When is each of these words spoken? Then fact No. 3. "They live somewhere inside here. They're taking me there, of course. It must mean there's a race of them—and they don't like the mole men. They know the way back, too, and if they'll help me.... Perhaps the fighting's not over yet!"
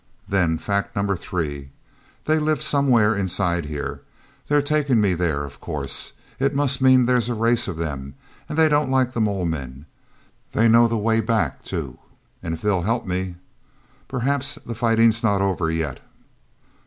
Then 0.27 0.57
fact 0.57 0.95
No. 0.95 1.13
3. 1.15 1.69
"They 2.25 2.39
live 2.39 2.59
somewhere 2.63 3.15
inside 3.15 3.65
here. 3.65 4.01
They're 4.47 4.59
taking 4.63 4.99
me 4.99 5.13
there, 5.13 5.43
of 5.45 5.59
course. 5.59 6.13
It 6.39 6.55
must 6.55 6.81
mean 6.81 7.05
there's 7.05 7.29
a 7.29 7.35
race 7.35 7.67
of 7.67 7.77
them—and 7.77 8.57
they 8.57 8.67
don't 8.67 8.89
like 8.89 9.13
the 9.13 9.21
mole 9.21 9.45
men. 9.45 9.85
They 10.53 10.67
know 10.67 10.87
the 10.87 10.97
way 10.97 11.19
back, 11.21 11.63
too, 11.63 11.99
and 12.41 12.55
if 12.55 12.63
they'll 12.63 12.81
help 12.81 13.05
me.... 13.05 13.35
Perhaps 14.07 14.55
the 14.65 14.73
fighting's 14.73 15.21
not 15.21 15.39
over 15.43 15.69
yet!" 15.69 15.99